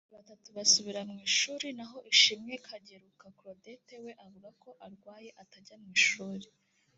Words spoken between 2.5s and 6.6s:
Kageruka Claudette we avuga ko arwaye atajya mu ishuri